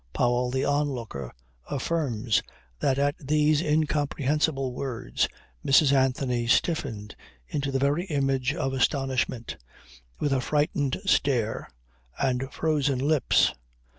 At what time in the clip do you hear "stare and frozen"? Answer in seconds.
11.05-12.97